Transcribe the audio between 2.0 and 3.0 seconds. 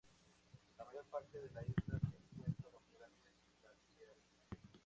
encuentra bajo